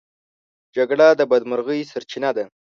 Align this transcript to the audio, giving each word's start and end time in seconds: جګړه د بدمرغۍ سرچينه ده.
جګړه 0.75 1.07
د 1.19 1.21
بدمرغۍ 1.31 1.81
سرچينه 1.91 2.29
ده. 2.37 2.45